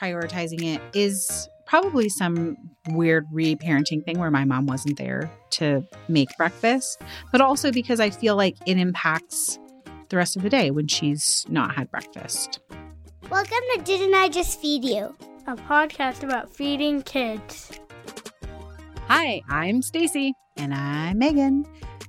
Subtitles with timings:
[0.00, 2.56] prioritizing it is probably some
[2.90, 7.02] weird reparenting thing where my mom wasn't there to make breakfast,
[7.32, 9.58] but also because I feel like it impacts
[10.08, 12.60] the rest of the day when she's not had breakfast.
[13.30, 15.16] Welcome to Didn't I Just Feed You?
[15.48, 17.70] a podcast about feeding kids.
[19.06, 20.32] Hi, I'm Stacy.
[20.56, 21.64] And I'm Megan.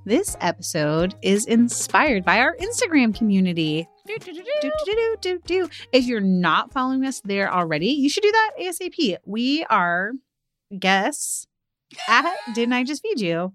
[0.08, 3.86] This episode is inspired by our Instagram community.
[4.06, 4.16] Do,
[5.20, 5.68] do, do.
[5.92, 9.18] If you're not following us there already, you should do that ASAP.
[9.26, 10.12] We are
[10.78, 11.46] guests
[12.08, 13.52] at Didn't I Just Feed You?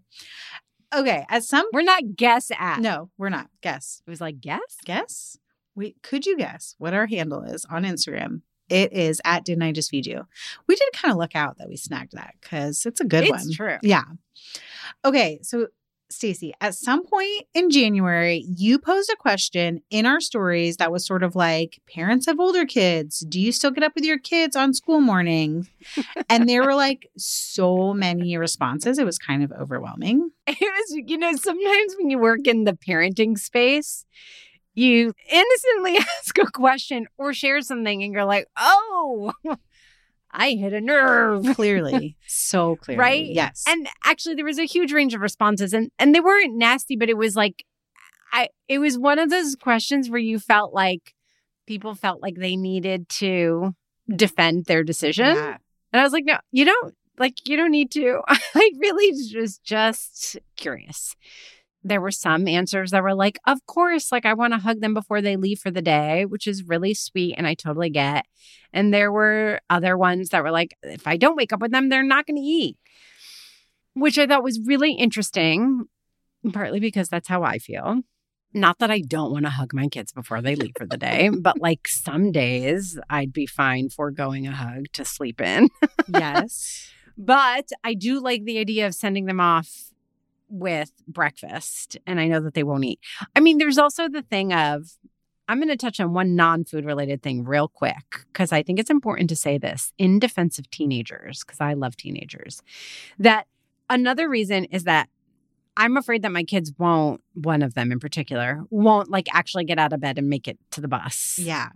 [0.95, 2.81] Okay, at some We're not guess at.
[2.81, 3.50] No, we're not.
[3.64, 4.04] Guess.
[4.06, 4.78] It was like guess?
[4.86, 5.40] Guess?
[5.73, 8.42] We could you guess what our handle is on Instagram?
[8.70, 10.28] It is at Didn't I Just Feed You?
[10.67, 13.31] We did kind of look out that we snagged that because it's a good it's
[13.31, 13.52] one.
[13.54, 13.78] true.
[13.81, 14.04] Yeah.
[15.04, 15.70] Okay, so
[16.13, 21.05] Stacy, at some point in January, you posed a question in our stories that was
[21.05, 24.55] sort of like, parents of older kids, do you still get up with your kids
[24.55, 25.70] on school mornings?
[26.30, 28.97] and there were like so many responses.
[28.97, 30.31] It was kind of overwhelming.
[30.47, 34.05] It was, you know, sometimes when you work in the parenting space,
[34.73, 39.33] you innocently ask a question or share something and you're like, oh,
[40.34, 41.45] I hit a nerve.
[41.56, 42.17] Clearly.
[42.28, 43.00] so clearly.
[43.00, 43.26] Right?
[43.26, 43.64] Yes.
[43.67, 47.09] And actually there was a huge range of responses and and they weren't nasty, but
[47.09, 47.64] it was like
[48.31, 51.14] I it was one of those questions where you felt like
[51.67, 53.76] people felt like they needed to
[54.14, 55.36] defend their decision.
[55.36, 55.58] Yeah.
[55.94, 58.22] And I was like, no, you don't like you don't need to.
[58.28, 61.16] I really was just curious.
[61.84, 64.94] There were some answers that were like, of course, like I want to hug them
[64.94, 68.26] before they leave for the day, which is really sweet and I totally get.
[68.72, 71.89] And there were other ones that were like, if I don't wake up with them,
[71.89, 72.78] they're not going to eat.
[73.95, 75.86] Which I thought was really interesting,
[76.52, 78.02] partly because that's how I feel.
[78.54, 81.30] Not that I don't want to hug my kids before they leave for the day,
[81.39, 85.70] but like some days I'd be fine foregoing a hug to sleep in.
[86.08, 86.89] yes.
[87.17, 89.92] But I do like the idea of sending them off
[90.53, 92.99] with breakfast, and I know that they won't eat.
[93.36, 94.91] I mean, there's also the thing of,
[95.49, 98.80] I'm going to touch on one non food related thing real quick because I think
[98.80, 102.61] it's important to say this in defense of teenagers, because I love teenagers.
[103.19, 103.47] That
[103.89, 105.09] another reason is that
[105.75, 109.80] I'm afraid that my kids won't, one of them in particular, won't like actually get
[109.80, 111.39] out of bed and make it to the bus.
[111.41, 111.70] Yeah.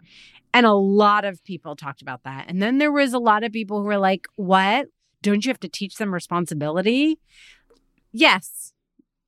[0.53, 2.45] And a lot of people talked about that.
[2.47, 4.87] And then there was a lot of people who were like, what?
[5.23, 7.19] Don't you have to teach them responsibility?
[8.19, 8.73] Yes,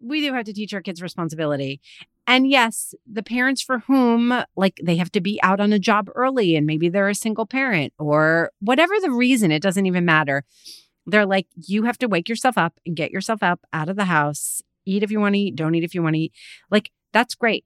[0.02, 1.80] we do have to teach our kids responsibility.
[2.26, 6.10] And yes, the parents for whom, like, they have to be out on a job
[6.16, 10.44] early and maybe they're a single parent or whatever the reason, it doesn't even matter.
[11.06, 14.06] They're like, you have to wake yourself up and get yourself up out of the
[14.06, 16.34] house, eat if you want to eat, don't eat if you want to eat.
[16.72, 17.66] Like, that's great.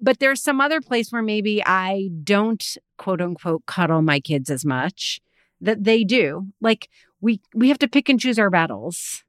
[0.00, 2.64] But there's some other place where maybe I don't
[2.96, 5.20] quote unquote cuddle my kids as much
[5.60, 6.48] that they do.
[6.62, 6.88] Like,
[7.20, 9.22] we we have to pick and choose our battles.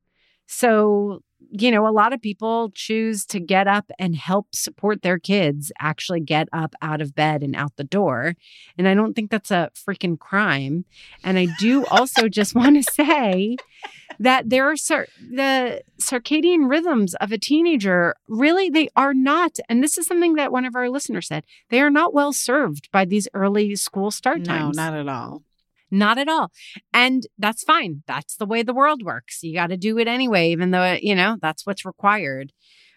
[0.48, 1.22] So,
[1.52, 5.72] you know, a lot of people choose to get up and help support their kids
[5.80, 8.36] actually get up out of bed and out the door.
[8.78, 10.86] And I don't think that's a freaking crime.
[11.24, 13.58] And I do also just want to say
[14.20, 19.98] that there are the circadian rhythms of a teenager really they are not and this
[19.98, 23.28] is something that one of our listeners said they are not well served by these
[23.34, 25.44] early school start times No, not at all.
[25.92, 26.52] Not at all.
[26.94, 28.04] And that's fine.
[28.08, 29.44] That's the way the world works.
[29.44, 32.52] You got to do it anyway, even though, you know, that's what's required.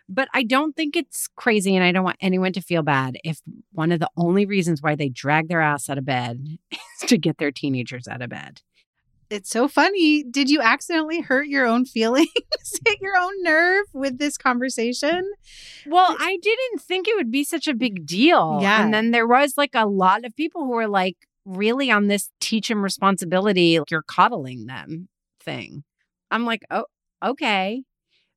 [0.08, 1.76] But I don't think it's crazy.
[1.76, 3.40] And I don't want anyone to feel bad if
[3.72, 7.16] one of the only reasons why they drag their ass out of bed is to
[7.16, 8.60] get their teenagers out of bed.
[9.30, 10.24] It's so funny.
[10.24, 12.26] Did you accidentally hurt your own feelings,
[12.84, 15.30] hit your own nerve with this conversation?
[15.86, 18.58] Well, I didn't think it would be such a big deal.
[18.60, 18.82] Yeah.
[18.82, 22.30] And then there was like a lot of people who were like, really on this
[22.40, 25.08] teach them responsibility, like you're coddling them
[25.42, 25.84] thing.
[26.30, 26.84] I'm like, oh,
[27.24, 27.82] okay.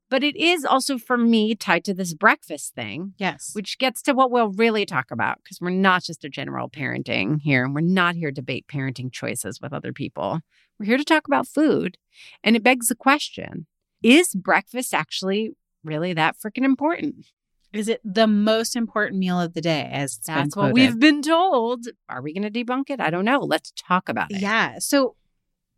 [0.10, 3.52] But it is also for me tied to this breakfast thing, Yes.
[3.54, 7.40] which gets to what we'll really talk about because we're not just a general parenting
[7.42, 7.66] here.
[7.66, 10.42] And we're not here to debate parenting choices with other people.
[10.80, 11.98] We're here to talk about food.
[12.44, 13.66] And it begs the question
[14.04, 15.52] is breakfast actually
[15.84, 17.26] really that freaking important?
[17.74, 19.90] Is it the most important meal of the day?
[19.92, 21.88] As That's what we've been told.
[22.08, 23.02] Are we going to debunk it?
[23.02, 23.40] I don't know.
[23.40, 24.42] Let's talk about it.
[24.42, 24.78] Yeah.
[24.80, 25.16] So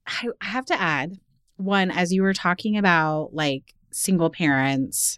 [0.06, 1.20] I I have to add
[1.56, 5.18] one as you were talking about like single parents,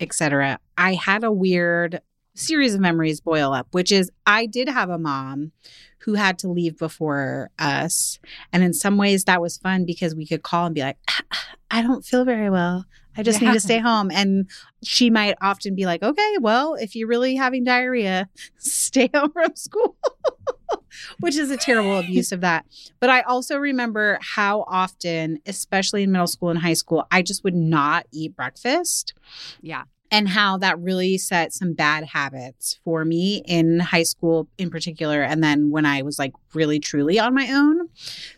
[0.00, 0.58] etc.
[0.76, 2.00] I had a weird
[2.38, 5.52] series of memories boil up, which is I did have a mom
[6.00, 8.18] who had to leave before us,
[8.52, 11.22] and in some ways that was fun because we could call and be like, ah,
[11.70, 12.86] I don't feel very well.
[13.16, 14.12] I just need to stay home.
[14.12, 14.48] And
[14.84, 19.56] she might often be like, okay, well, if you're really having diarrhea, stay home from
[19.56, 19.96] school.
[21.20, 22.64] which is a terrible abuse of that.
[23.00, 27.44] But I also remember how often, especially in middle school and high school, I just
[27.44, 29.14] would not eat breakfast.
[29.60, 29.84] Yeah.
[30.10, 35.20] And how that really set some bad habits for me in high school, in particular.
[35.22, 37.88] And then when I was like really truly on my own.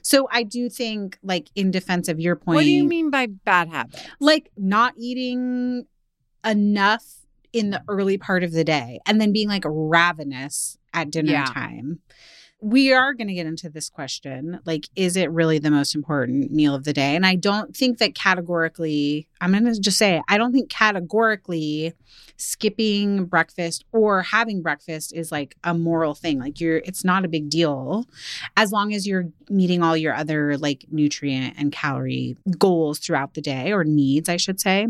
[0.02, 3.26] So I do think, like, in defense of your point, What do you mean by
[3.26, 4.02] bad habits?
[4.18, 5.86] like not eating
[6.44, 7.04] enough
[7.52, 11.44] in the early part of the day and then being like ravenous at dinner Yeah.
[11.44, 12.00] time.
[12.62, 14.60] We are going to get into this question.
[14.66, 17.16] Like, is it really the most important meal of the day?
[17.16, 21.94] And I don't think that categorically, I'm going to just say, I don't think categorically
[22.36, 26.38] skipping breakfast or having breakfast is like a moral thing.
[26.38, 28.06] Like, you're, it's not a big deal
[28.56, 33.40] as long as you're meeting all your other like nutrient and calorie goals throughout the
[33.40, 34.88] day or needs, I should say.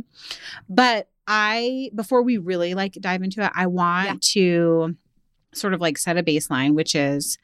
[0.69, 4.15] But I, before we really like dive into it, I want Yeah.
[4.21, 4.97] to
[5.53, 7.39] sort of like set a baseline, which is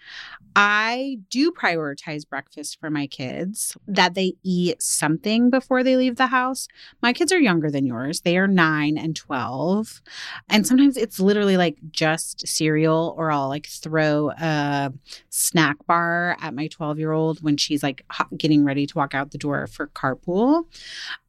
[0.55, 6.29] I do prioritize breakfast for my kids, that they eat something before they leave the
[6.29, 6.67] house.
[7.03, 8.23] My kids are younger than yours.
[8.23, 10.01] They are nine and 12.
[10.49, 14.93] And sometimes it's literally like just cereal, or I'll like throw a
[15.29, 18.05] snack bar at my 12 year old when she's like
[18.37, 20.65] getting ready to walk out the door for carpool.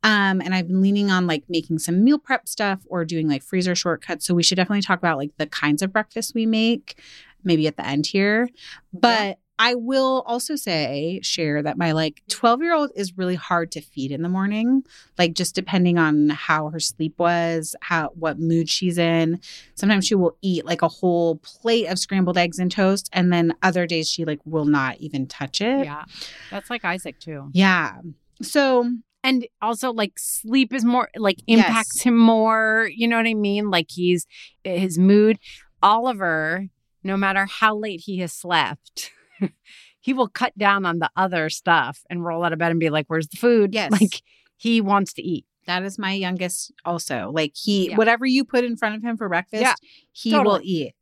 [0.04, 3.44] Um, and I've been leaning on like making some meal prep stuff or doing like
[3.44, 4.26] freezer shortcuts.
[4.26, 7.00] So we should definitely talk about like the kinds of breakfast we make,
[7.44, 8.50] maybe at the end here.
[8.94, 13.72] But I will also say, share that my like 12 year old is really hard
[13.72, 14.84] to feed in the morning,
[15.18, 19.40] like just depending on how her sleep was, how what mood she's in.
[19.74, 23.56] Sometimes she will eat like a whole plate of scrambled eggs and toast, and then
[23.64, 25.86] other days she like will not even touch it.
[25.86, 26.06] Yeah.
[26.52, 27.50] That's like Isaac too.
[27.54, 28.02] Yeah.
[28.44, 28.92] So
[29.28, 31.68] And also like sleep is more like Yes.
[31.68, 32.90] impacts him more.
[32.96, 33.70] You know what I mean?
[33.70, 34.26] Like he's
[34.64, 35.38] eh, his mood.
[35.84, 36.68] Oliver,
[37.04, 39.12] no matter how late he has slept,
[40.00, 42.90] he will cut down on the other stuff and roll out of bed and be
[42.90, 43.74] like, Where's the food?
[43.74, 43.92] Yes.
[43.92, 44.22] Like
[44.56, 45.46] he wants to eat.
[45.68, 47.30] That is my youngest also.
[47.34, 47.98] Like he Yeah.
[47.98, 49.76] whatever you put in front of him for breakfast, Yeah,
[50.14, 50.94] he will eat.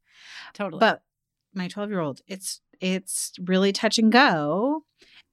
[0.53, 0.79] Totally.
[0.79, 1.01] But
[1.53, 4.83] my 12-year-old, it's it's really touch and go.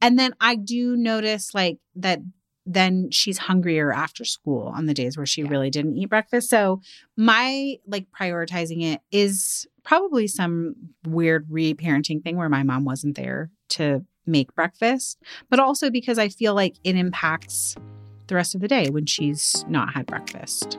[0.01, 2.21] And then I do notice like that
[2.65, 5.49] then she's hungrier after school on the days where she Yeah.
[5.51, 6.49] really didn't eat breakfast.
[6.49, 6.81] So
[7.17, 10.75] my like prioritizing it is probably some
[11.07, 15.19] weird reparenting thing where my mom wasn't there to make breakfast,
[15.51, 17.75] but also because I feel like it impacts
[18.29, 20.79] the rest of the day when she's not had breakfast.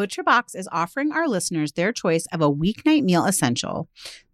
[0.00, 3.86] ButcherBox is offering our listeners their choice of a weeknight meal essential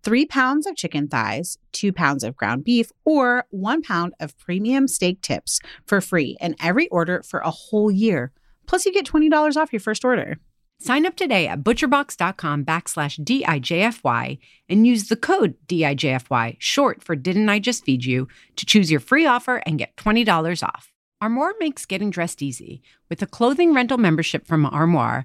[0.04, 4.86] three pounds of chicken thighs, two pounds of ground beef, or one pound of premium
[4.86, 8.30] steak tips for free in every order for a whole year.
[8.66, 10.38] Plus, you get $20 off your first order.
[10.78, 17.48] Sign up today at butcherbox.com backslash DIJFY and use the code DIJFY, short for Didn't
[17.48, 20.92] I Just Feed You, to choose your free offer and get $20 off.
[21.22, 22.82] Armoire makes getting dressed easy.
[23.08, 25.24] With a clothing rental membership from Armoire,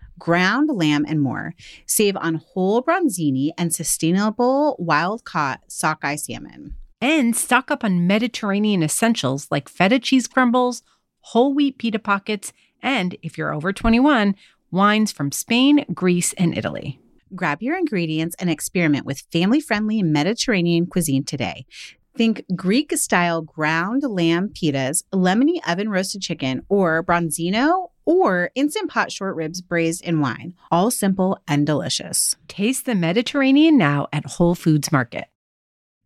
[0.21, 1.55] ground lamb, and more.
[1.87, 6.75] Save on whole bronzini and sustainable wild caught sockeye salmon.
[7.01, 10.83] And stock up on Mediterranean essentials like feta cheese crumbles,
[11.21, 14.35] whole wheat pita pockets, and if you're over 21,
[14.69, 16.99] wines from Spain, Greece, and Italy.
[17.33, 21.65] Grab your ingredients and experiment with family friendly Mediterranean cuisine today.
[22.15, 29.11] Think Greek style ground lamb pitas, lemony oven roasted chicken, or bronzino or instant pot
[29.11, 30.53] short ribs braised in wine.
[30.69, 32.35] All simple and delicious.
[32.47, 35.25] Taste the Mediterranean now at Whole Foods Market.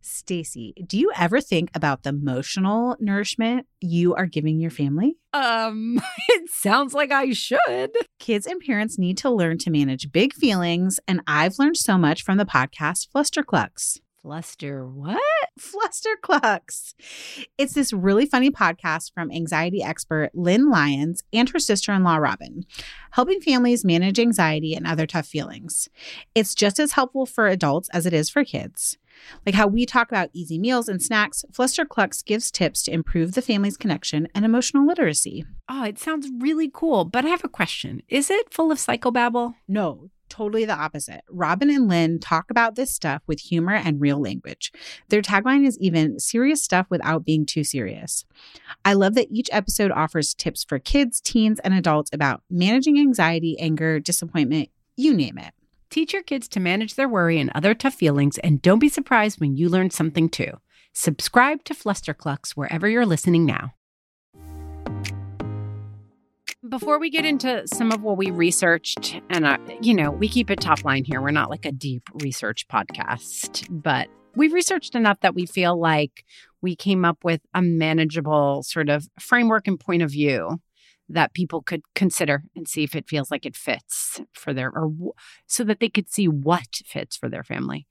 [0.01, 5.17] Stacy, do you ever think about the emotional nourishment you are giving your family?
[5.33, 7.91] Um, it sounds like I should.
[8.19, 12.24] Kids and parents need to learn to manage big feelings, and I've learned so much
[12.24, 14.00] from the podcast Flusterclux.
[14.25, 15.22] Fluster what?
[15.60, 16.96] Flusterclux.
[17.60, 22.15] It's this really funny podcast from anxiety expert Lynn Lyons and her sister in law,
[22.15, 22.65] Robin,
[23.12, 25.89] helping families manage anxiety and other tough feelings.
[26.34, 28.98] It's just as helpful for adults as it is for kids.
[29.46, 33.44] Like how we talk about easy meals and snacks, Flusterclux gives tips to improve the
[33.44, 35.46] family's connection and emotional literacy.
[35.70, 38.01] Oh, it sounds really cool, but I have a question.
[38.10, 39.53] Is it full of psychobabble?
[39.67, 41.22] No, totally the opposite.
[41.29, 44.72] Robin and Lynn talk about this stuff with humor and real language.
[45.10, 48.25] Their tagline is even serious stuff without being too serious.
[48.84, 53.58] I love that each episode offers tips for kids, teens, and adults about managing anxiety,
[53.60, 55.53] anger, disappointment, you name it.
[55.89, 59.39] Teach your kids to manage their worry and other tough feelings, and don't be surprised
[59.39, 60.51] when you learn something too.
[60.94, 63.74] Subscribe to Flusterclux wherever you're listening now.
[66.69, 70.50] Before we get into some of what we researched, and uh, you know, we keep
[70.50, 71.22] it top line here.
[71.22, 76.24] We're not like a deep research podcast, but we've researched enough that we feel like
[76.62, 80.62] we came up with a manageable sort of framework and point of view
[81.10, 84.91] that people could consider and see if it feels like it fits for their or
[85.45, 87.86] so that they could see what fits for their family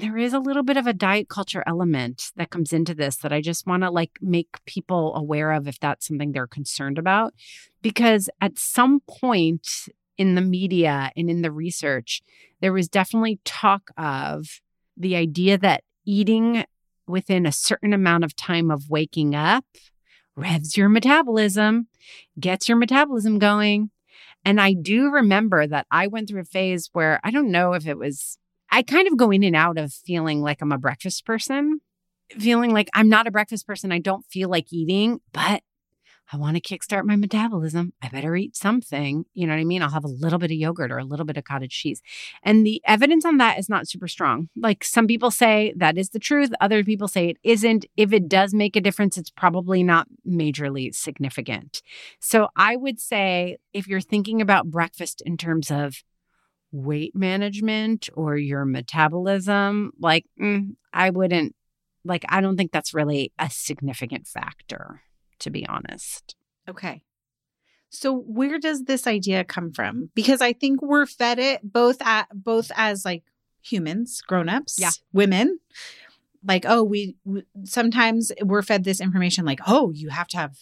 [0.00, 3.32] there is a little bit of a diet culture element that comes into this that
[3.32, 7.34] I just want to like make people aware of if that's something they're concerned about.
[7.82, 12.22] Because at some point in the media and in the research,
[12.60, 14.60] there was definitely talk of
[14.96, 16.64] the idea that eating
[17.06, 19.64] within a certain amount of time of waking up
[20.36, 21.88] revs your metabolism,
[22.38, 23.90] gets your metabolism going.
[24.44, 27.86] And I do remember that I went through a phase where I don't know if
[27.86, 28.38] it was
[28.70, 31.80] I kind of go in and out of feeling like I'm a breakfast person,
[32.30, 33.92] feeling like I'm not a breakfast person.
[33.92, 35.62] I don't feel like eating, but
[36.30, 37.94] I want to kickstart my metabolism.
[38.02, 39.24] I better eat something.
[39.32, 39.82] You know what I mean?
[39.82, 42.02] I'll have a little bit of yogurt or a little bit of cottage cheese.
[42.42, 44.50] And the evidence on that is not super strong.
[44.54, 47.86] Like some people say that is the truth, other people say it isn't.
[47.96, 51.82] If it does make a difference, it's probably not majorly significant.
[52.20, 56.02] So I would say if you're thinking about breakfast in terms of
[56.72, 61.54] weight management or your metabolism, like mm, I wouldn't
[62.04, 65.00] like I don't think that's really a significant factor
[65.40, 66.34] to be honest.
[66.68, 67.02] Okay.
[67.90, 70.10] So where does this idea come from?
[70.14, 73.22] Because I think we're fed it both at both as like
[73.62, 74.90] humans, grown-ups, Yeah.
[75.12, 75.58] women.
[76.46, 80.56] Like, oh, we, we sometimes we're fed this information like, oh, you have to have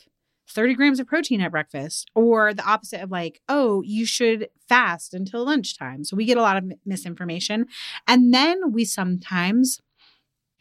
[0.49, 5.15] 30 grams of protein at breakfast, or the opposite of like, oh, you should fast
[5.15, 6.05] until lunchtime.
[6.05, 7.67] So we get a lot of mi- misinformation.
[8.07, 9.81] And then we sometimes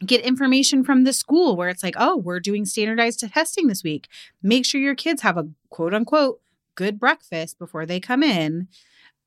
[0.05, 4.07] get information from the school where it's like, oh, we're doing standardized testing this week.
[4.41, 6.41] Make sure your kids have a quote unquote
[6.75, 8.67] good breakfast before they come in.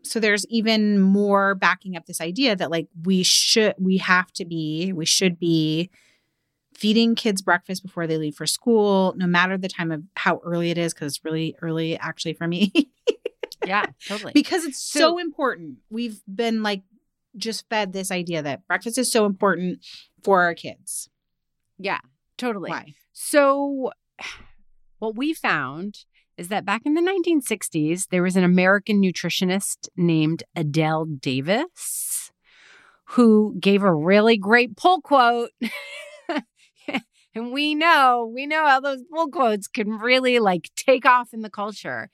[0.03, 4.45] So there's even more backing up this idea that like we should, we have to
[4.45, 5.91] be, we should be
[6.79, 10.71] feeding kids breakfast before they leave for school, no matter the time of how early
[10.71, 12.73] it is, because it's really early actually for me.
[13.67, 14.33] Yeah, totally.
[14.33, 15.79] because it's so, So- important.
[15.91, 16.83] We've been like
[17.37, 19.85] just fed this idea that breakfast is so important
[20.23, 21.11] for our kids.
[21.77, 21.99] yeah,
[22.39, 22.71] totally.
[22.71, 22.95] Why?
[23.13, 23.91] So,
[25.01, 26.05] what we found
[26.39, 32.31] is that back in the 1960s, there was an American nutritionist named Adelle Davis
[33.13, 35.51] who gave a really great pull quote.
[37.39, 41.43] and we know, we know how those pull quotes can really like take off in
[41.43, 42.11] the culture.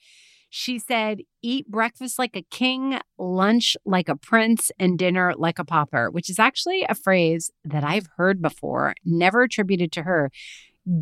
[0.51, 5.65] She said, Eat breakfast like a king, lunch like a prince, and dinner like a
[5.65, 10.31] pauper, which is actually a phrase that I've heard before, never attributed to her.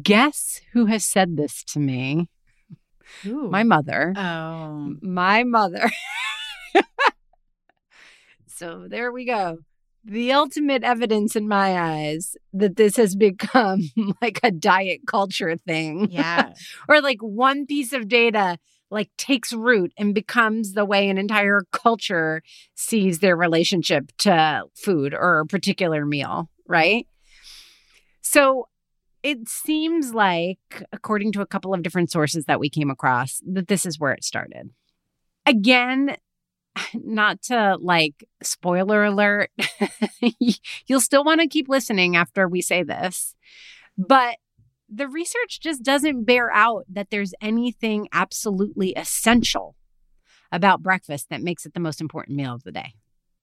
[0.03, 2.29] Guess who has said this to me?
[3.25, 4.15] My mother.
[4.17, 4.95] Oh.
[5.03, 5.91] My mother.
[8.47, 9.59] so there we go.
[10.05, 13.83] The ultimate evidence in my eyes that this has become
[14.23, 16.09] like a diet culture thing.
[16.11, 16.55] Yeah.
[16.89, 18.59] or like one piece of data
[18.91, 22.43] like takes root and becomes the way an entire culture
[22.75, 27.07] sees their relationship to food or a particular meal, right?
[28.21, 28.69] So
[29.23, 30.59] it seems like,
[30.93, 34.13] according to a couple of different sources that we came across, that this is where
[34.13, 34.71] it started.
[35.47, 36.17] Again,
[36.95, 39.51] not to like spoiler alert,
[40.87, 43.35] you'll still want to keep listening after we say this,
[43.97, 44.37] but
[44.89, 49.75] the research just doesn't bear out that there's anything absolutely essential
[50.51, 52.93] about breakfast that makes it the most important meal of the day.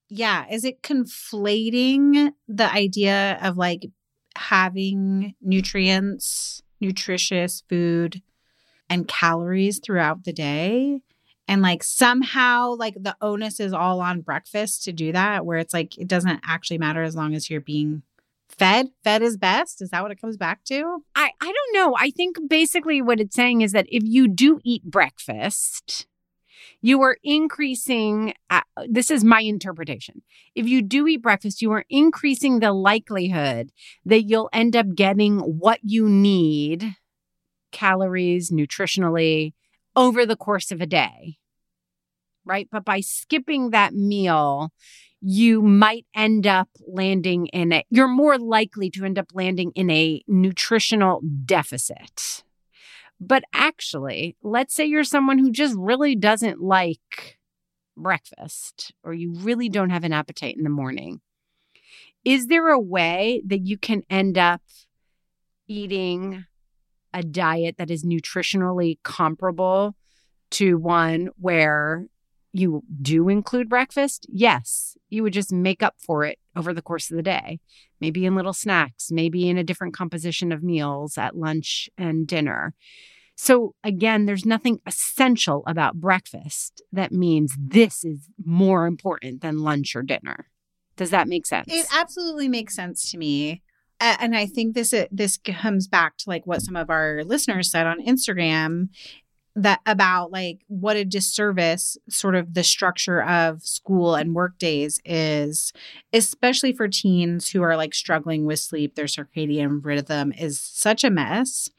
[0.09, 0.45] Yeah.
[0.50, 3.88] Is it conflating the idea of like
[4.36, 8.21] having nutrients, nutritious food,
[8.89, 11.01] and calories throughout the day?
[11.50, 15.74] And like somehow, like the onus is all on breakfast to do that, where it's
[15.74, 18.03] like it doesn't actually matter as long as you're being
[18.48, 18.89] fed.
[19.03, 19.82] Fed is best.
[19.82, 21.03] Is that what it comes back to?
[21.15, 21.96] I, I don't know.
[21.98, 26.06] I think basically what it's saying is that if you do eat breakfast,
[26.82, 28.36] you are increasing.
[28.51, 30.22] Uh, this is my interpretation.
[30.53, 33.72] If you do eat breakfast, you are increasing the likelihood
[34.06, 36.96] that you'll end up getting what you need
[37.72, 39.53] calories, nutritionally,
[40.00, 41.35] over the course of a day.
[42.46, 42.70] Right.
[42.72, 44.72] But by skipping that meal,
[45.22, 49.90] you might end up landing in a, you're more likely to end up landing in
[49.90, 52.44] a nutritional deficit.
[53.20, 57.38] But actually, let's say you're someone who just really doesn't like
[57.98, 61.20] breakfast or you really don't have an appetite in the morning.
[62.24, 64.62] Is there a way that you can end up
[65.68, 66.46] eating
[67.13, 69.95] a diet that is nutritionally comparable
[70.51, 72.05] to one where
[72.51, 74.25] you do include breakfast?
[74.29, 77.59] Yes, you would just make up for it over the course of the day,
[78.01, 82.74] maybe in little snacks, maybe in a different composition of meals at lunch and dinner.
[83.35, 89.95] So, again, there's nothing essential about breakfast that means this is more important than lunch
[89.95, 90.48] or dinner.
[90.98, 91.67] Does that make sense?
[91.69, 93.61] It absolutely makes sense to me.
[94.00, 97.70] And I think this uh, this comes back to like what some of our listeners
[97.70, 98.90] said on Instagram
[99.55, 105.01] that about like what a disservice sort of the structure of school and work days
[105.03, 105.74] is
[106.14, 111.09] especially for teens who are like struggling with sleep their circadian rhythm is such a
[111.09, 111.70] mess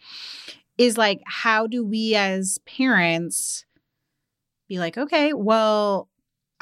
[0.79, 3.65] is like how do we as parents
[4.69, 6.09] be like okay well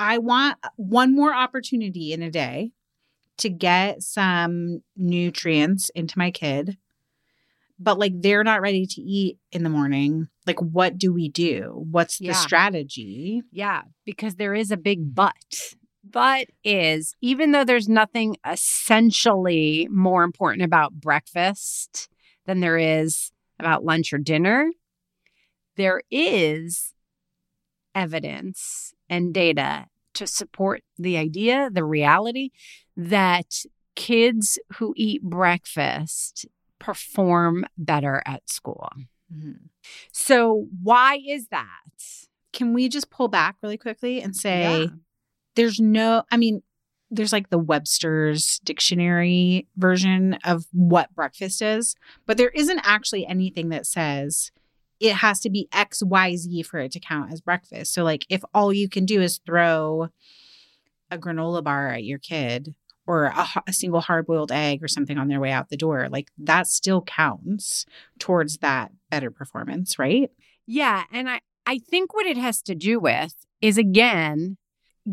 [0.01, 2.71] I want one more opportunity in a day
[3.39, 6.77] to get some nutrients into my kid,
[7.79, 10.29] but like they're not ready to eat in the morning.
[10.47, 11.85] Like, what do we do?
[11.91, 13.43] What's the strategy?
[13.53, 15.35] Yeah, because there is a big but.
[16.11, 22.09] But is even though there's nothing essentially more important about breakfast
[22.47, 24.71] than there is about lunch or dinner,
[25.77, 26.95] there is
[27.95, 29.87] evidence and data
[30.19, 32.51] to support the idea, the reality
[32.97, 33.65] that
[33.97, 36.47] kids who eat breakfast
[36.79, 38.89] perform better at school.
[39.35, 39.67] Mm-hmm.
[40.13, 41.67] So, why is that?
[42.53, 44.87] Can we just pull back really quickly and say Yeah.
[45.55, 46.63] there's no, I mean,
[47.11, 51.95] there's like the Webster's dictionary version of what breakfast is,
[52.27, 54.51] but there isn't actually anything that says
[55.01, 57.93] it has to be XYZ for it to count as breakfast.
[57.95, 60.09] So, like, if all you can do is throw
[61.11, 62.75] a granola bar at your kid
[63.07, 66.09] or a, a single hard boiled egg or something on their way out the door,
[66.11, 67.87] like, that still counts
[68.19, 70.31] towards that better performance, right?
[70.67, 71.05] Yeah.
[71.13, 74.59] And I, I think what it has to do with is again,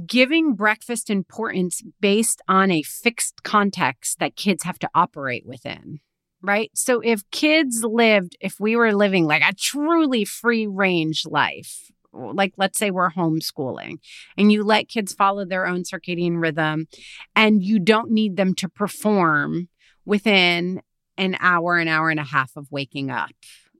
[0.05, 5.99] giving breakfast importance based on a fixed context that kids have to operate within,
[6.45, 6.69] right?
[6.75, 12.53] So if kids lived, if we were living like a truly free range life, like
[12.58, 13.97] let's say we're homeschooling
[14.38, 16.88] and you let kids follow their own circadian rhythm
[17.36, 19.67] and you don't need them to perform
[20.05, 20.81] within
[21.17, 23.31] an hour, an hour and a half of waking up,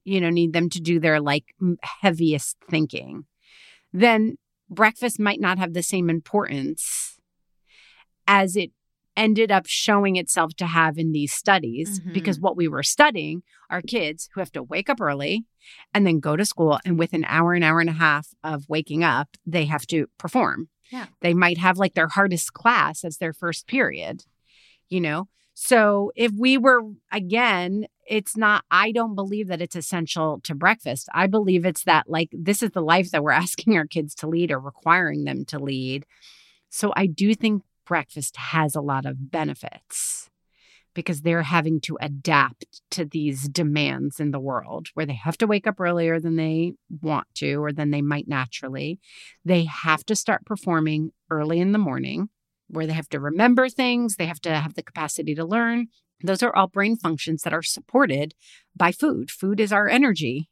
[0.04, 1.45] you know, need them to do their like
[2.01, 3.25] heaviest thinking,
[3.93, 4.38] then
[4.69, 7.19] breakfast might not have the same importance
[8.28, 8.71] as it
[9.17, 12.13] ended up showing itself to have in these studies Mhm.
[12.13, 15.45] because what we were studying are kids who have to wake up early
[15.93, 18.67] and then go to school and with an hour an hour and a half of
[18.69, 21.08] waking up they have to perform Yeah.
[21.21, 24.23] they might have like their hardest class as their first period
[24.89, 30.39] you know so if we were again it's not i don't believe that it's essential
[30.43, 33.88] to breakfast i believe it's that like this is the life that we're asking our
[33.88, 36.06] kids to lead or requiring them to lead
[36.69, 40.30] so i do think breakfast has a lot of benefits
[40.93, 45.45] because they're having to adapt to these demands in the world where they have to
[45.45, 49.00] wake up earlier than they want to or than they might naturally.
[49.43, 52.30] They have to start performing early in the morning
[52.67, 55.88] where they have to remember things, they have to have the capacity to learn.
[56.24, 58.34] Those are all brain functions that are supported
[58.76, 59.30] by food.
[59.30, 60.50] Food is our energy.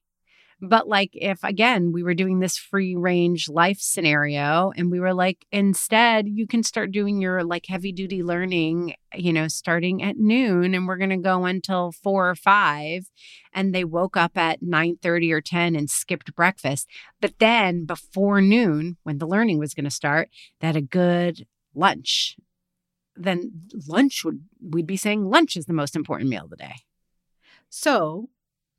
[0.65, 5.13] But like if again we were doing this free range life scenario and we were
[5.13, 10.15] like instead you can start doing your like heavy duty learning, you know, starting at
[10.17, 13.11] noon and we're going to go until 4 or 5
[13.53, 16.87] and they woke up at 9:30 or 10 and skipped breakfast.
[17.19, 20.29] But then before noon when the learning was going to start,
[20.61, 21.45] they had a good
[21.75, 22.37] lunch.
[23.17, 26.75] Then lunch would we'd be saying lunch is the most important meal of the day.
[27.69, 28.29] So,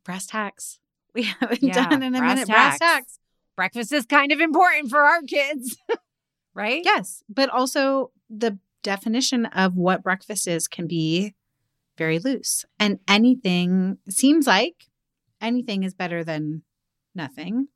[0.03, 0.79] breast hacks.
[1.14, 2.48] We haven't Yeah, done in a brass minute.
[2.48, 2.81] Brass tacks.
[2.81, 3.18] tacks.
[3.57, 5.77] breakfast is kind of important for our kids,
[6.55, 6.83] right?
[6.85, 11.35] Yes, but also the definition of what breakfast is can be
[11.96, 12.64] very loose.
[12.81, 14.87] And anything seems like
[15.40, 16.62] anything is better than
[17.14, 17.68] nothing.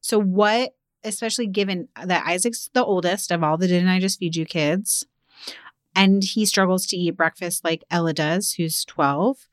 [0.00, 0.74] So, what,
[1.04, 5.06] especially given that Isaac's the oldest of all the Didn't I Just Feed You kids,
[5.94, 9.46] and he struggles to eat breakfast like Ella does, who's 12,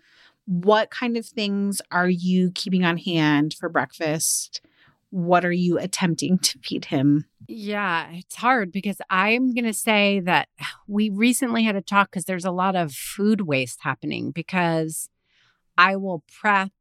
[0.48, 4.62] what kind of things are you keeping on hand for breakfast?
[5.10, 7.26] What are you attempting to feed him?
[7.50, 10.48] Yeah, it's hard because I'm going to say that
[10.88, 15.10] we recently had a talk because there's a lot of food waste happening because
[15.78, 16.72] I will prep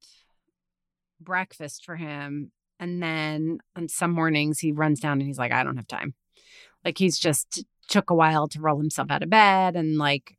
[1.20, 2.52] breakfast for him.
[2.78, 6.14] And then on some mornings, he runs down and he's like, I don't have time.
[6.84, 10.36] Like he's just took a while to roll himself out of bed and like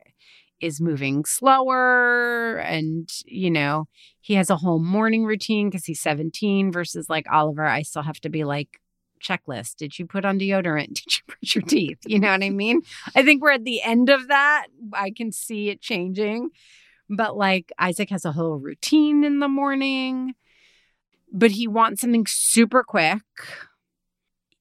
[0.61, 2.57] is moving slower.
[2.57, 3.87] And, you know,
[4.19, 7.65] he has a whole morning routine because he's 17 versus like Oliver.
[7.65, 8.79] I still have to be like,
[9.19, 9.77] checklist.
[9.77, 10.87] Did you put on deodorant?
[10.93, 11.99] Did you brush your teeth?
[12.05, 12.81] You know what I mean?
[13.15, 14.67] I think we're at the end of that.
[14.93, 16.49] I can see it changing.
[17.09, 20.33] But like Isaac has a whole routine in the morning,
[21.31, 23.21] but he wants something super quick.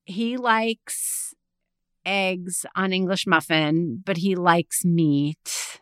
[0.04, 1.34] He likes
[2.04, 5.80] eggs on English muffin, but he likes meat.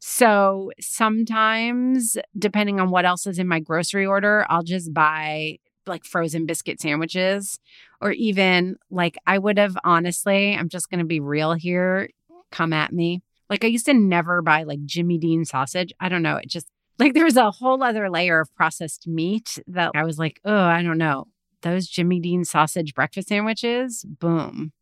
[0.00, 6.04] So sometimes, depending on what else is in my grocery order, I'll just buy like
[6.04, 7.58] frozen biscuit sandwiches
[8.00, 12.08] or even like I would have honestly, I'm just going to be real here,
[12.50, 13.22] come at me.
[13.50, 15.92] Like I used to never buy like Jimmy Dean sausage.
[16.00, 19.58] I don't know, it just like there was a whole other layer of processed meat
[19.66, 21.28] that I was like, "Oh, I don't know.
[21.62, 24.72] Those Jimmy Dean sausage breakfast sandwiches, boom.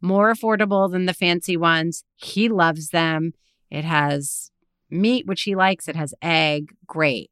[0.00, 2.04] More affordable than the fancy ones.
[2.16, 3.32] He loves them.
[3.70, 4.50] It has
[4.90, 7.30] meat which he likes, it has egg, great.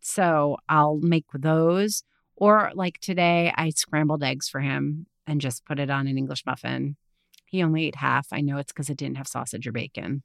[0.00, 2.02] So, I'll make those
[2.36, 6.44] or like today, I scrambled eggs for him and just put it on an English
[6.44, 6.96] muffin.
[7.46, 8.28] He only ate half.
[8.32, 10.22] I know it's because it didn't have sausage or bacon.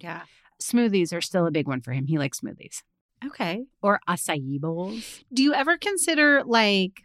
[0.00, 0.22] Yeah.
[0.60, 2.06] Smoothies are still a big one for him.
[2.06, 2.82] He likes smoothies
[3.24, 3.66] Okay.
[3.82, 5.20] or acai bowls.
[5.32, 7.02] Do you ever consider like,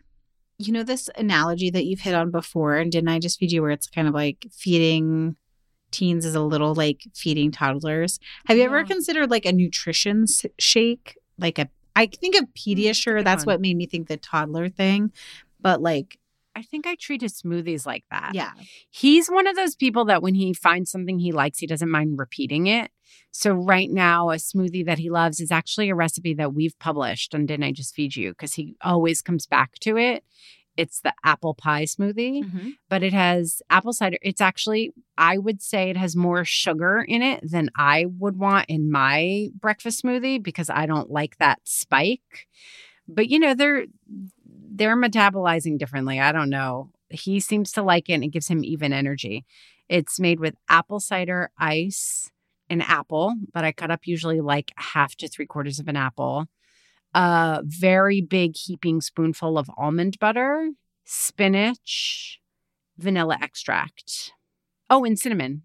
[0.57, 2.77] you know, this analogy that you've hit on before?
[2.77, 5.35] And didn't I just feed you where it's kind of like feeding
[5.93, 8.19] teens is a little like feeding toddlers?
[8.47, 10.25] Have you ever considered like a nutrition
[10.59, 11.17] shake?
[11.37, 13.17] Like a, I think of mm, Pediasure.
[13.17, 13.53] good That's one.
[13.53, 15.11] what made me think the toddler thing.
[15.61, 16.19] But like,
[16.55, 18.31] I think I treat his smoothies like that.
[18.35, 18.51] yeah.
[18.91, 22.19] He's one of those people that when he finds something he likes, he doesn't mind
[22.19, 22.91] repeating it.
[23.31, 27.33] So right now, a smoothie that he loves is actually a recipe that we've published
[27.33, 28.31] on Didn't I Just Feed You?
[28.31, 30.23] Because he always comes back to it.
[30.75, 32.69] It's the apple pie smoothie, mm-hmm.
[32.89, 34.17] but it has apple cider.
[34.21, 38.65] It's actually, I would say it has more sugar in it than I would want
[38.69, 42.47] in my breakfast smoothie because I don't like that spike.
[43.07, 43.85] But you know, they're
[44.47, 46.19] they're metabolizing differently.
[46.19, 46.89] I don't know.
[47.09, 49.45] He seems to like it and it gives him even energy.
[49.89, 52.31] It's made with apple cider, ice,
[52.69, 56.47] an apple but I cut up usually like half to three quarters of an apple,
[57.13, 60.71] a very big heaping spoonful of almond butter,
[61.05, 62.39] spinach,
[62.97, 64.33] vanilla extract.
[64.89, 65.63] Oh, and cinnamon.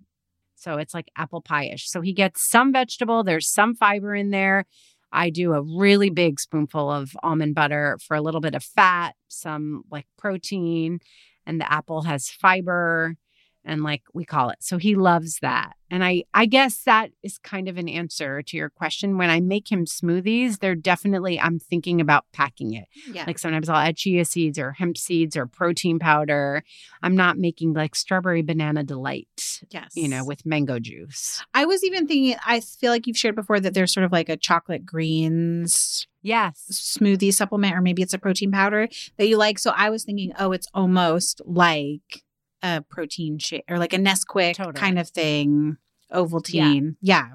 [0.55, 1.89] So it's like apple pie ish.
[1.89, 4.67] So he gets some vegetable, there's some fiber in there.
[5.13, 9.15] I do a really big spoonful of almond butter for a little bit of fat,
[9.29, 11.01] some like protein,
[11.47, 13.17] and the apple has fiber
[13.65, 14.59] and like we call it.
[14.61, 15.75] So he loves that.
[15.91, 19.17] And I I guess that is kind of an answer to your question.
[19.17, 22.87] When I make him smoothies, they're definitely I'm thinking about packing it.
[23.11, 23.25] Yeah.
[23.27, 26.63] Like sometimes I'll add chia seeds or hemp seeds or protein powder.
[27.03, 29.93] I'm not making like strawberry banana delight, yes.
[29.95, 31.43] you know, with mango juice.
[31.55, 34.29] I was even thinking, I feel like you've shared before that there's sort of like
[34.29, 36.67] a chocolate greens Yes.
[36.99, 39.59] smoothie supplement, or maybe it's a protein powder that you like.
[39.59, 42.25] So I was thinking, oh, it's almost like
[42.63, 44.75] a protein shake or like a Nesquik Totally.
[44.75, 45.77] kind of thing,
[46.13, 46.97] Ovaltine.
[47.01, 47.31] Yeah.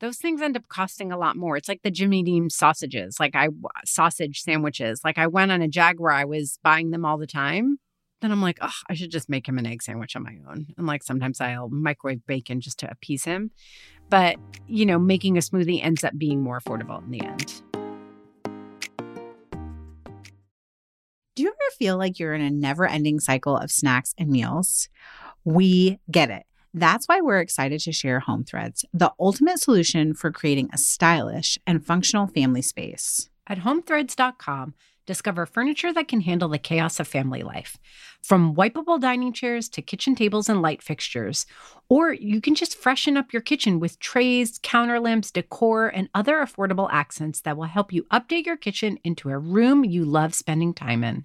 [0.00, 1.56] Those things end up costing a lot more.
[1.56, 3.48] It's like the Jimmy Dean sausages, like I
[3.84, 5.02] sausage sandwiches.
[5.04, 7.78] Like I went on a Jaguar, I was buying them all the time.
[8.20, 10.66] Then I'm like, oh, I should just make him an egg sandwich on my own.
[10.76, 13.50] And like sometimes I'll microwave bacon just to appease him.
[14.10, 17.62] But, you know, making a smoothie ends up being more affordable in the end.
[21.78, 24.88] Feel like you're in a never ending cycle of snacks and meals?
[25.44, 26.44] We get it.
[26.74, 31.58] That's why we're excited to share Home Threads, the ultimate solution for creating a stylish
[31.66, 33.28] and functional family space.
[33.46, 37.76] At homethreads.com, discover furniture that can handle the chaos of family life.
[38.22, 41.44] From wipeable dining chairs to kitchen tables and light fixtures.
[41.88, 46.36] Or you can just freshen up your kitchen with trays, counter lamps, decor, and other
[46.36, 50.72] affordable accents that will help you update your kitchen into a room you love spending
[50.72, 51.24] time in.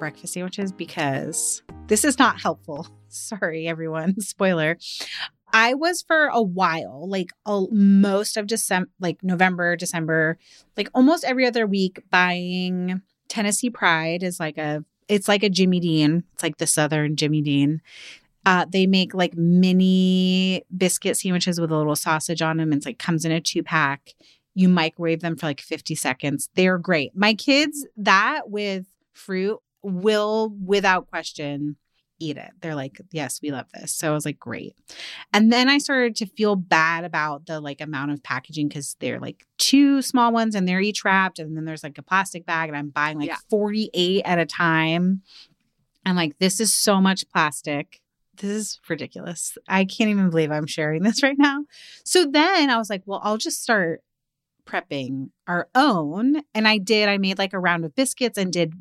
[0.00, 0.72] breakfast sandwiches?
[0.72, 2.88] Because this is not helpful.
[3.08, 4.20] Sorry, everyone.
[4.20, 4.78] Spoiler.
[5.52, 10.38] I was for a while, like a, most of December, like November, December,
[10.76, 15.80] like almost every other week, buying Tennessee Pride is like a, it's like a Jimmy
[15.80, 16.24] Dean.
[16.34, 17.82] It's like the Southern Jimmy Dean.
[18.46, 22.72] Uh, they make like mini biscuit sandwiches with a little sausage on them.
[22.72, 24.14] It's like comes in a two pack.
[24.54, 26.48] You microwave them for like 50 seconds.
[26.54, 27.14] They're great.
[27.14, 31.76] My kids, that with fruit will without question
[32.22, 32.50] eat it.
[32.60, 33.92] They're like, yes, we love this.
[33.92, 34.76] So I was like, great.
[35.32, 39.18] And then I started to feel bad about the like amount of packaging because they're
[39.18, 41.38] like two small ones and they're each wrapped.
[41.38, 43.36] And then there's like a plastic bag and I'm buying like Yeah.
[43.48, 45.22] 48 at a time.
[46.04, 48.00] I'm like, this is so much plastic.
[48.36, 49.56] This is ridiculous.
[49.66, 51.64] I can't even believe I'm sharing this right now.
[52.04, 54.02] So then I was like, well, I'll just start
[54.66, 56.42] prepping our own.
[56.54, 57.08] And I did.
[57.08, 58.74] I made like a round of biscuits and did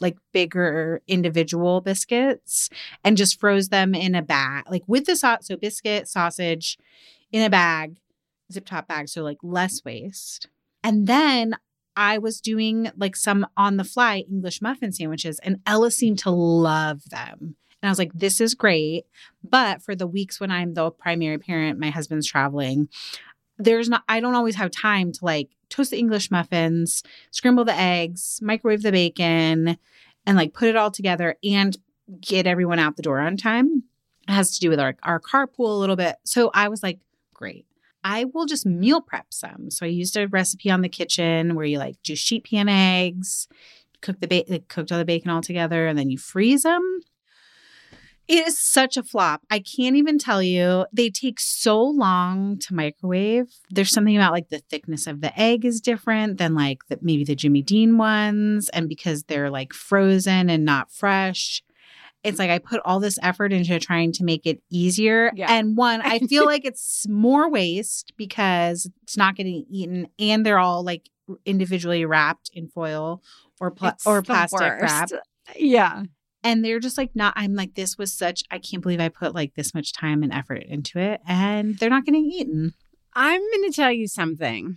[0.00, 2.68] like bigger individual biscuits
[3.04, 5.46] and just froze them in a bag, like with the sauce.
[5.46, 6.78] So biscuit, sausage
[7.32, 7.96] in a bag,
[8.52, 9.08] zip top bag.
[9.08, 10.48] So like less waste.
[10.82, 11.56] And then
[11.96, 16.30] I was doing like some on the fly English muffin sandwiches, and Ella seemed to
[16.30, 17.56] love them.
[17.82, 19.04] And I was like, this is great.
[19.42, 22.88] But for the weeks when I'm the primary parent, my husband's traveling,
[23.58, 27.74] there's not, I don't always have time to like toast the English muffins, scramble the
[27.74, 29.78] eggs, microwave the bacon,
[30.26, 31.76] and like put it all together and
[32.20, 33.84] get everyone out the door on time.
[34.28, 36.16] It has to do with our, our carpool a little bit.
[36.24, 36.98] So I was like,
[37.32, 37.66] great.
[38.04, 39.70] I will just meal prep some.
[39.70, 43.48] So I used a recipe on the kitchen where you like do sheet pan eggs,
[44.00, 47.00] cook the ba- cooked all the bacon all together, and then you freeze them.
[48.28, 49.42] It is such a flop.
[49.50, 50.86] I can't even tell you.
[50.92, 53.46] They take so long to microwave.
[53.70, 57.24] There's something about like the thickness of the egg is different than like the, maybe
[57.24, 58.68] the Jimmy Dean ones.
[58.70, 61.62] And because they're like frozen and not fresh,
[62.24, 65.30] it's like I put all this effort into trying to make it easier.
[65.36, 65.52] Yeah.
[65.52, 70.58] And one, I feel like it's more waste because it's not getting eaten and they're
[70.58, 71.08] all like
[71.44, 73.22] individually wrapped in foil
[73.60, 75.10] or pla- or plastic wrap
[75.54, 76.02] Yeah.
[76.46, 79.34] And they're just like not i'm like this was such i can't believe i put
[79.34, 82.72] like this much time and effort into it and they're not getting eaten
[83.18, 84.76] I'm going to tell you something,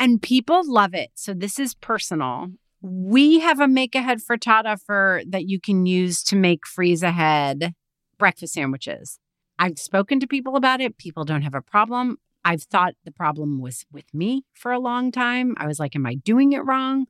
[0.00, 1.10] and people love it.
[1.14, 2.52] So this is personal.
[2.80, 7.74] We have a make ahead frittata for that you can use to make freeze ahead
[8.18, 9.18] breakfast sandwiches.
[9.58, 10.96] I've spoken to people about it.
[10.96, 12.16] People don't have a problem.
[12.46, 15.54] I've thought the problem was with me for a long time.
[15.58, 17.04] I was like, am I doing it wrong?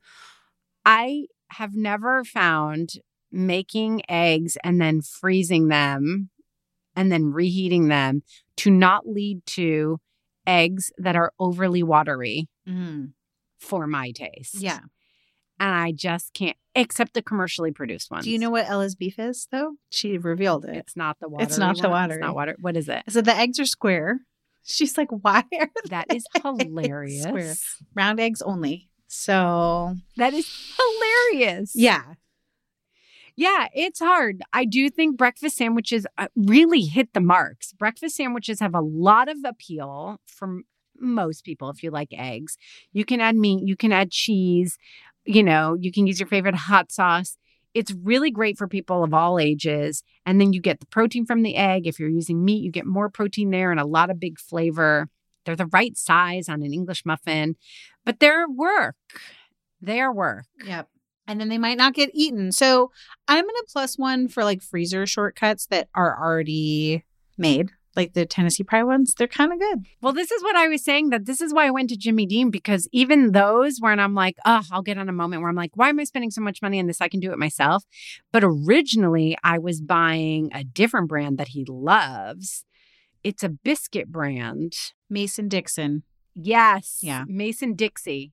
[0.85, 2.89] I have never found
[3.31, 6.29] making eggs and then freezing them
[6.95, 8.23] and then reheating them
[8.57, 9.99] to not lead to
[10.45, 13.11] eggs that are overly watery Mm,
[13.59, 14.55] for my taste.
[14.55, 14.79] yeah.
[15.59, 18.25] And I just can't, except the commercially produced ones.
[18.25, 19.73] Do you know what Ella's beef is though?
[19.89, 20.75] She revealed it.
[20.75, 21.43] It's not the water.
[21.43, 22.13] It's not the water.
[22.15, 22.55] It's not water.
[22.59, 23.03] What is it?
[23.09, 24.19] So the eggs are square.
[24.63, 27.23] She's like, why are That is hilarious.
[27.23, 27.55] Square.
[27.95, 28.89] round eggs only?
[29.07, 31.71] So That is hilarious.
[31.73, 32.03] yeah,
[33.37, 34.41] Yeah, it's hard.
[34.51, 37.71] I do think breakfast sandwiches uh, really hit the marks.
[37.71, 40.61] Breakfast sandwiches have a lot of appeal for
[40.99, 42.57] most people if you like eggs.
[42.93, 44.79] You can add meat, you can add cheese,
[45.23, 47.37] you know, you can use your favorite hot sauce.
[47.75, 50.03] It's really great for people of all ages.
[50.25, 51.85] And then you get the protein from the egg.
[51.85, 55.09] If you're using meat, you get more protein there and a lot of big flavor.
[55.45, 57.55] They're the right size on an English muffin,
[58.03, 58.95] but they're work.
[59.79, 60.45] They're work.
[60.65, 60.89] Yep.
[61.27, 62.51] And then they might not get eaten.
[62.51, 62.91] So
[63.27, 67.03] I'm going to plus one for like freezer shortcuts that are already
[67.37, 69.13] made, like the Tennessee Pride ones.
[69.13, 69.85] They're kind of good.
[70.01, 72.25] Well, this is what I was saying that this is why I went to Jimmy
[72.25, 75.55] Dean because even those when I'm like, oh, I'll get on a moment where I'm
[75.55, 77.01] like, why am I spending so much money on this?
[77.01, 77.83] I can do it myself.
[78.31, 82.63] But originally, I was buying a different brand that he loves.
[83.23, 84.73] It's a biscuit brand.
[85.09, 86.03] Mason Dixon.
[86.33, 86.99] Yes.
[87.01, 87.25] Yeah.
[87.27, 88.31] Mason Dixie.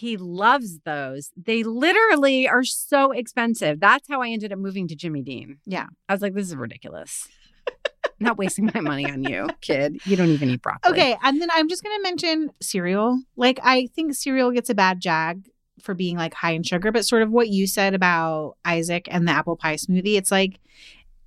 [0.00, 1.30] He loves those.
[1.36, 3.80] They literally are so expensive.
[3.80, 5.58] That's how I ended up moving to Jimmy Dean.
[5.66, 5.88] Yeah.
[6.08, 7.28] I was like, this is ridiculous.
[8.18, 10.00] Not wasting my money on you, kid.
[10.06, 10.92] You don't even eat broccoli.
[10.92, 11.18] Okay.
[11.22, 13.20] And then I'm just going to mention cereal.
[13.36, 15.44] Like, I think cereal gets a bad jag
[15.82, 19.28] for being like high in sugar, but sort of what you said about Isaac and
[19.28, 20.16] the apple pie smoothie.
[20.16, 20.60] It's like,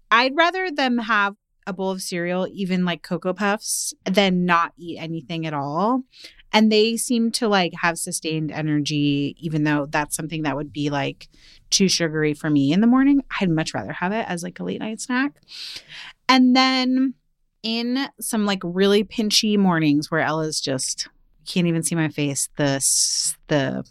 [0.10, 1.36] I'd rather them have
[1.68, 6.02] a bowl of cereal, even like Cocoa Puffs, than not eat anything at all.
[6.54, 10.90] And they seem to like have sustained energy, even though that's something that would be
[10.90, 11.28] like
[11.70, 13.24] too sugary for me in the morning.
[13.42, 15.42] I'd much rather have it as like a late night snack.
[16.30, 17.16] And then
[17.64, 21.08] in some like really pinchy mornings where Ella's just
[21.46, 22.80] can't even see my face, the
[23.48, 23.84] the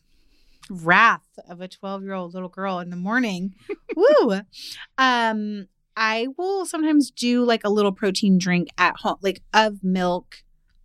[0.71, 3.55] wrath of a 12 year old little girl in the morning.
[3.97, 4.41] Woo.
[4.99, 10.43] Um, I will sometimes do like a little protein drink at home, like of milk,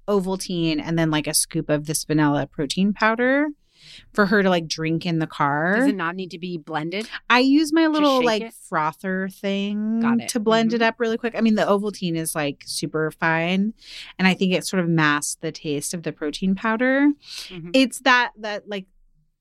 [0.08, 3.48] Ovaltine, and then like a scoop of this vanilla protein powder
[4.14, 5.76] for her to like drink in the car.
[5.78, 7.08] Does it not need to be blended?
[7.30, 8.54] I use my little like it?
[8.54, 10.86] frother thing to blend it Mhm.
[10.88, 11.36] up really quick.
[11.38, 13.74] I mean, the Ovaltine is like super fine,
[14.18, 17.12] and I think it sort of masks the taste of the protein powder.
[17.50, 17.72] Mhm.
[17.74, 18.88] It's that that like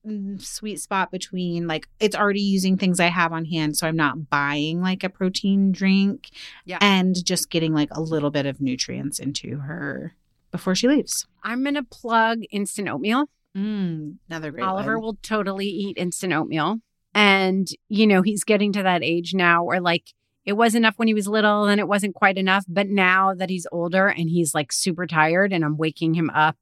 [0.07, 3.97] mm, sweet spot between like it's already using things I have on hand, so I'm
[3.97, 6.31] not buying like a protein drink,
[6.65, 6.79] Yeah.
[6.81, 10.15] and just getting like a little bit of nutrients into her
[10.57, 11.27] before she leaves.
[11.43, 13.27] I'm gonna plug instant oatmeal.
[13.57, 15.03] Mm, another great Oliver one.
[15.03, 16.79] will totally eat instant oatmeal.
[17.15, 20.13] And, you know, he's getting to that age now where like
[20.45, 22.65] it was enough when he was little and it wasn't quite enough.
[22.69, 26.57] But now that he's older and he's like super tired and I'm waking him up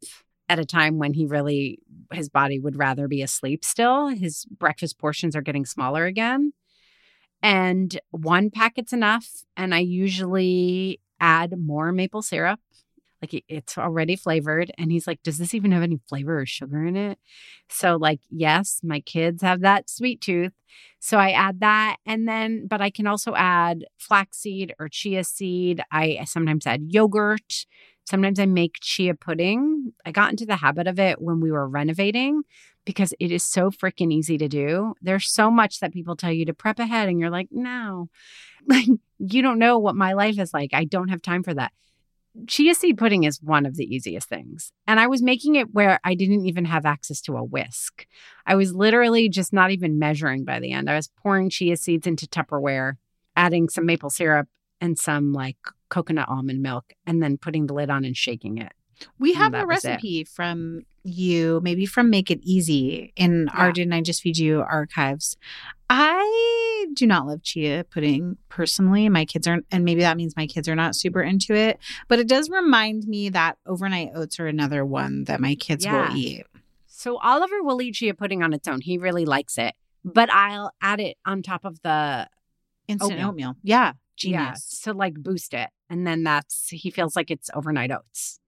[0.48, 1.80] at a time when he really,
[2.12, 6.52] his body would rather be asleep still, his breakfast portions are getting smaller again.
[7.42, 9.26] And one packet's enough.
[9.57, 12.61] And I usually add more maple syrup.
[13.24, 14.70] Like it's already flavored.
[14.76, 17.18] And he's like, Does this even have any flavor or sugar in it?
[17.70, 20.52] So, like, yes, my kids have that sweet tooth.
[21.00, 21.96] So I add that.
[22.04, 25.82] And then, but I can also add flaxseed or chia seed.
[25.90, 27.66] I sometimes add yogurt.
[28.06, 29.92] Sometimes I make chia pudding.
[30.04, 32.42] I got into the habit of it when we were renovating
[32.84, 34.94] because it is so freaking easy to do.
[35.00, 38.10] There's so much that people tell you to prep ahead, and you're like, no,
[38.68, 40.74] like, you don't know what my life is like.
[40.74, 41.72] I don't have time for that
[42.47, 44.73] chia seed pudding is one of the easiest things.
[44.87, 48.07] And I was making it where I didn't even have access to a whisk.
[48.47, 50.90] I was literally just not even measuring by the end.
[50.90, 52.94] I was pouring chia seeds into Tupperware,
[53.37, 54.49] adding some maple syrup
[54.81, 55.57] and some like
[55.88, 58.73] coconut almond milk, and then putting the lid on and shaking it.
[59.18, 59.88] We have a was it.
[59.88, 64.61] recipe from you, maybe from Make It Easy in our Didn't I Just Feed You
[64.61, 65.37] archives.
[65.90, 69.09] I do not love chia pudding personally.
[69.09, 71.78] My kids aren't, and maybe that means my kids are not super into it,
[72.09, 76.09] but it does remind me that overnight oats are another one that my kids Yeah.
[76.11, 76.45] will eat.
[76.86, 78.80] So Oliver will eat chia pudding on its own.
[78.80, 79.74] He really likes it,
[80.05, 82.28] but I'll add it on top of the
[82.88, 83.28] Instant Oatmeal.
[83.28, 83.57] oatmeal.
[83.62, 83.92] Yeah.
[84.22, 84.80] yeah Genius.
[84.82, 88.40] to like boost it, and then that's he feels like it's overnight oats.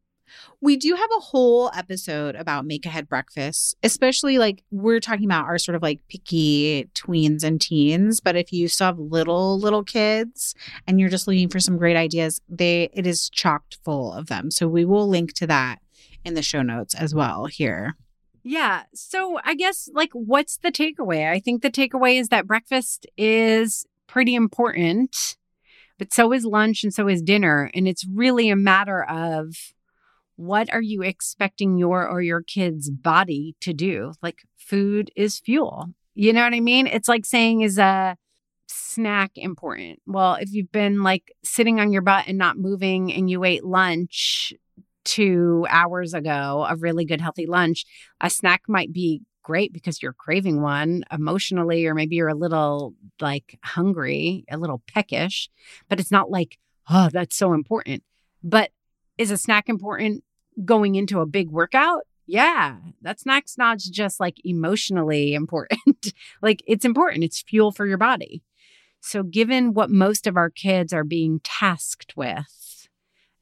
[0.61, 5.45] We do have a whole episode about make ahead breakfast, especially like we're talking about
[5.45, 8.21] our sort of like picky tweens and teens.
[8.21, 10.55] But if you still have little, little kids
[10.87, 14.51] and you're just looking for some great ideas, they it is chocked full of them.
[14.51, 15.81] So we will link to that
[16.25, 17.97] in the show notes as well here.
[18.43, 18.85] Yeah.
[18.95, 21.29] So I guess like what's the takeaway?
[21.29, 25.37] I think the takeaway is that breakfast is pretty important,
[25.99, 27.71] but so is lunch and so is dinner.
[27.75, 29.57] And it's really a matter of
[30.37, 34.13] what are you expecting your or your kid's body to do?
[34.23, 35.87] Like food is fuel.
[36.15, 36.87] You know what I mean?
[36.87, 38.17] It's like saying is a
[38.67, 40.01] snack important?
[40.07, 43.65] Well, if you've been like sitting on your butt and not moving and you ate
[43.65, 44.53] lunch
[45.05, 47.85] two hours ago, a really good healthy lunch,
[48.21, 52.95] a snack might be great because you're craving one emotionally, or maybe you're a little
[53.21, 55.49] like hungry, a little peckish,
[55.89, 56.59] but it's not like,
[56.91, 58.03] oh, that's so important.
[58.43, 58.71] But
[59.19, 60.25] is a snack important
[60.65, 62.03] going into a big workout?
[62.27, 66.13] Yeah, that snack's not just like emotionally important.
[66.43, 68.43] like it's important, it's fuel for your body.
[69.01, 72.89] So, given what most of our kids are being tasked with,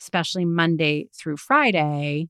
[0.00, 2.28] especially Monday through Friday,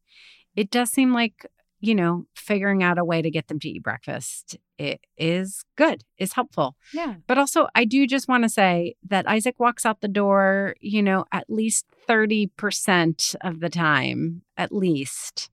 [0.55, 1.45] it does seem like,
[1.80, 6.05] you know, figuring out a way to get them to eat breakfast it is good,
[6.18, 6.76] is helpful.
[6.93, 7.14] Yeah.
[7.26, 11.03] But also, I do just want to say that Isaac walks out the door, you
[11.03, 15.51] know, at least 30% of the time, at least,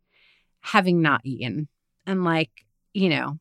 [0.62, 1.68] having not eaten.
[2.06, 2.52] And like,
[2.94, 3.40] you know,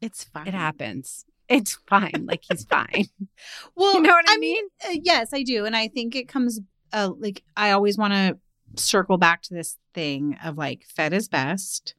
[0.00, 0.46] It's fine.
[0.48, 1.24] it happens.
[1.48, 2.26] It's fine.
[2.26, 3.06] like, he's fine.
[3.76, 6.60] Well, You know what I uh, yes, I do, and I think it comes
[6.92, 8.38] uh, like I always want to
[8.76, 11.94] circle back to this thing of like fed is best.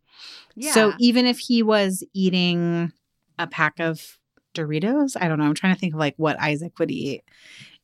[0.56, 0.72] Yeah.
[0.72, 2.92] So even if he was eating
[3.38, 4.18] a pack of
[4.54, 5.46] Doritos, I don't know.
[5.46, 7.24] I'm trying to think of like what Isaac would eat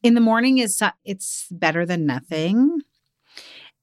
[0.03, 0.57] in the morning.
[0.57, 2.79] Is it's better than nothing,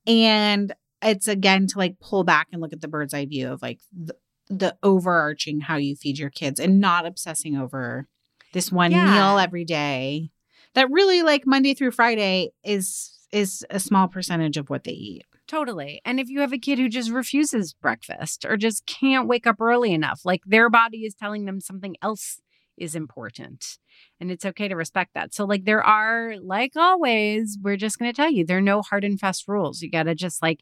[0.07, 3.63] and it's again to like pull back and look at the bird's eye view of
[3.63, 4.17] like the,
[4.49, 8.09] the overarching how you feed your kids and not obsessing over
[8.53, 9.05] this one Yeah.
[9.13, 10.31] meal every day
[10.75, 15.25] that really like Monday through Friday is is a small percentage of what they eat.
[15.47, 16.01] Totally.
[16.05, 19.61] And if you have a kid who just refuses breakfast or just can't wake up
[19.61, 22.41] early enough, like their body is telling them something else
[22.81, 23.79] is important.
[24.21, 25.35] And it's okay to respect that.
[25.35, 28.83] So, like, there are, like always, we're just going to tell you there are no
[28.83, 29.83] hard and fast rules.
[29.83, 30.61] You got to just like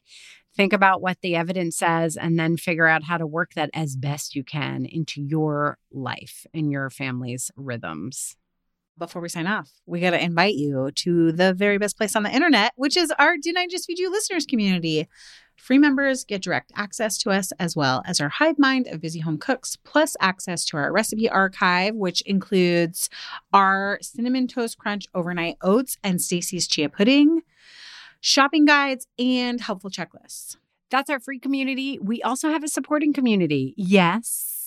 [0.55, 3.95] think about what the evidence says and then figure out how to work that as
[3.95, 8.35] best you can into your life and your family's rhythms.
[8.97, 12.23] Before we sign off, we got to invite you to the very best place on
[12.23, 15.07] the internet, which is our Didn't I Just Feed You listeners community.
[15.57, 19.19] Free members get direct access to us as well as our hive mind of busy
[19.19, 23.09] home cooks, plus access to our recipe archive, which includes
[23.51, 27.41] our cinnamon toast crunch overnight oats and Stacy's chia pudding,
[28.21, 30.55] shopping guides, and helpful checklists.
[30.89, 31.99] That's our free community.
[32.01, 33.73] We also have a supporting community.
[33.75, 34.57] Yes,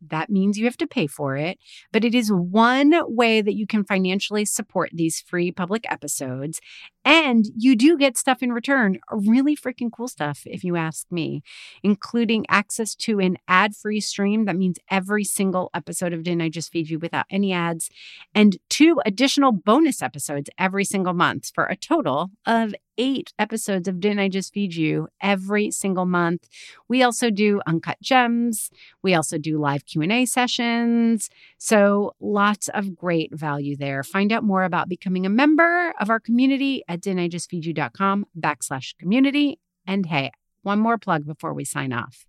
[0.00, 1.58] that means you have to pay for it,
[1.92, 6.60] but it is one way that you can financially support these free public episodes.
[7.06, 11.44] And you do get stuff in return, really freaking cool stuff, if you ask me,
[11.84, 14.44] including access to an ad free stream.
[14.44, 17.90] That means every single episode of Didn't I Just Feed You without any ads,
[18.34, 24.00] and two additional bonus episodes every single month for a total of eight episodes of
[24.00, 26.48] Didn't I Just Feed You every single month.
[26.88, 28.70] We also do uncut gems.
[29.02, 31.30] We also do live Q&A sessions.
[31.58, 34.02] So lots of great value there.
[34.02, 39.58] Find out more about becoming a member of our community at didn'tijustfeedyou.com backslash community.
[39.86, 40.32] And hey,
[40.62, 42.26] one more plug before we sign off.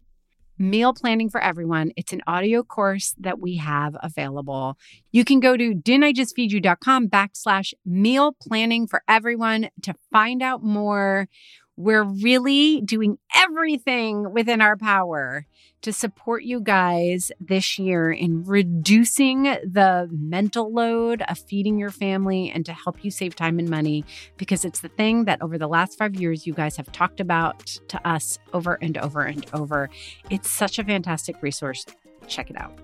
[0.59, 1.91] Meal Planning for Everyone.
[1.95, 4.76] It's an audio course that we have available.
[5.11, 11.28] You can go to didn'tijustfeedyou.com backslash meal planning for everyone to find out more.
[11.76, 15.45] We're really doing everything within our power
[15.88, 22.51] to support you guys this year in reducing the mental load of feeding your family
[22.51, 24.03] and to help you save time and money
[24.35, 27.59] because it's the thing that over the last five years you guys have talked about
[27.88, 29.89] to us over and over and over.
[30.29, 31.85] It's such a fantastic resource.
[32.27, 32.77] Check it out.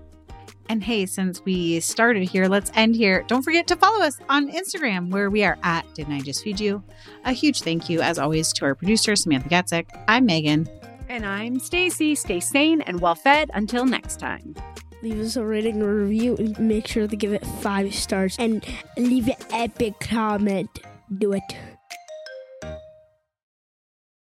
[0.70, 3.22] And hey, since we started here, let's end here.
[3.28, 6.58] Don't forget to follow us on Instagram, where we are at Didn't I Just Feed
[6.58, 6.82] You?
[7.26, 10.04] A huge thank you, as always, to our producer, Samantha Gatzik.
[10.08, 10.66] I'm Megan.
[11.08, 12.14] And I'm Stacy.
[12.14, 14.54] Stay sane and well fed until next time.
[15.02, 18.64] Leave us a rating or review and make sure to give it five stars and
[18.96, 20.70] leave an epic comment.
[21.18, 21.42] Do it.